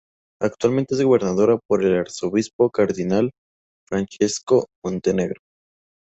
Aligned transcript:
Actualmente 0.41 0.95
es 0.95 1.03
gobernada 1.03 1.59
por 1.67 1.85
el 1.85 1.95
arzobispo 1.95 2.71
cardinal 2.71 3.29
Francesco 3.87 4.65
Montenegro. 4.83 5.39